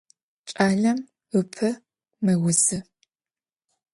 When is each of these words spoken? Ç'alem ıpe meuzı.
Ç'alem 0.49 0.99
ıpe 1.39 1.69
meuzı. 2.23 2.77